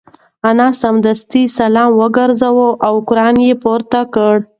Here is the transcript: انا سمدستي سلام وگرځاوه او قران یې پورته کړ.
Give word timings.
انا 0.49 0.67
سمدستي 0.81 1.43
سلام 1.57 1.89
وگرځاوه 2.01 2.67
او 2.87 2.95
قران 3.09 3.35
یې 3.45 3.53
پورته 3.63 3.99
کړ. 4.13 4.33